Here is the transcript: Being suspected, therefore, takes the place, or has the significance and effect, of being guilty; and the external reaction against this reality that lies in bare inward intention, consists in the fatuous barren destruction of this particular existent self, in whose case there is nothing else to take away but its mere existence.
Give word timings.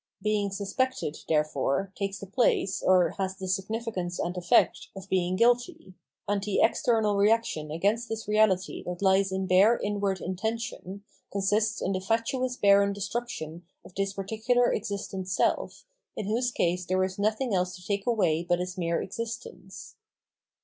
Being 0.23 0.49
suspected, 0.49 1.17
therefore, 1.29 1.93
takes 1.93 2.17
the 2.17 2.25
place, 2.25 2.81
or 2.81 3.11
has 3.19 3.35
the 3.37 3.47
significance 3.47 4.17
and 4.17 4.35
effect, 4.35 4.87
of 4.95 5.07
being 5.09 5.35
guilty; 5.35 5.93
and 6.27 6.41
the 6.43 6.59
external 6.59 7.17
reaction 7.17 7.69
against 7.69 8.09
this 8.09 8.27
reality 8.27 8.81
that 8.87 9.03
lies 9.03 9.31
in 9.31 9.45
bare 9.45 9.77
inward 9.77 10.19
intention, 10.19 11.03
consists 11.31 11.83
in 11.83 11.91
the 11.91 12.01
fatuous 12.01 12.57
barren 12.57 12.93
destruction 12.93 13.61
of 13.85 13.93
this 13.93 14.13
particular 14.13 14.73
existent 14.73 15.27
self, 15.27 15.85
in 16.17 16.25
whose 16.25 16.51
case 16.51 16.83
there 16.83 17.03
is 17.03 17.19
nothing 17.19 17.53
else 17.53 17.75
to 17.75 17.85
take 17.85 18.07
away 18.07 18.43
but 18.43 18.59
its 18.59 18.79
mere 18.79 19.03
existence. 19.03 19.97